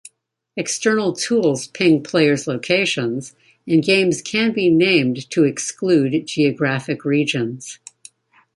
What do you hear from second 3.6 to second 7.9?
and games can be named to exclude geographic regions.